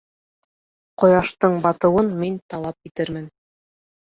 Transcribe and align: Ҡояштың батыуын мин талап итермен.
Ҡояштың 1.03 1.59
батыуын 1.67 2.09
мин 2.25 2.41
талап 2.55 2.91
итермен. 2.91 3.29